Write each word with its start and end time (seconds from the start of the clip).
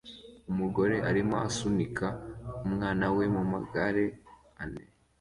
Umugore 0.51 0.95
arimo 1.09 1.35
asunika 1.47 2.07
umwana 2.67 3.05
we 3.15 3.25
mumagare 3.33 4.05
ane 4.63 4.83